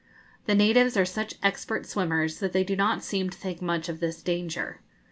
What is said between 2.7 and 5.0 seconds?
not seem to think much of this danger.